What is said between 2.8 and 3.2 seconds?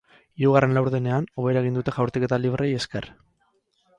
esker.